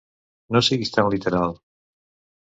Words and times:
No 0.55 0.61
siguis 0.67 0.91
tan 0.95 1.09
literal. 1.15 1.53